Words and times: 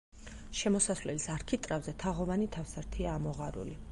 შემოსასვლელის 0.59 1.27
არქიტრავზე 1.33 1.95
თაღოვანი 2.05 2.51
თავსართია 2.57 3.15
ამოღარული. 3.21 3.79